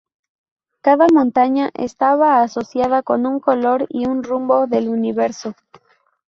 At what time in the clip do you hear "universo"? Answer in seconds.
4.89-5.53